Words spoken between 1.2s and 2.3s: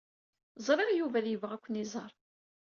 yebɣu ad ken-iẓer.